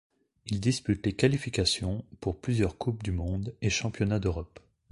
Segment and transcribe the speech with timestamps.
[0.47, 4.59] Il dispute les qualifications pour plusieurs Coupe du monde et Championnat d'Europe.